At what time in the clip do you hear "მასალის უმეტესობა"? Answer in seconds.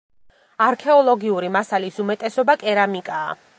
1.57-2.59